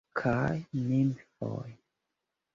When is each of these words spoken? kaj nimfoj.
kaj 0.19 0.55
nimfoj. 0.87 1.69